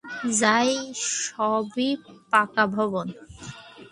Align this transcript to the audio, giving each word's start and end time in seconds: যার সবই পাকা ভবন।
যার 0.39 0.67
সবই 1.21 1.89
পাকা 2.31 2.63
ভবন। 2.75 3.07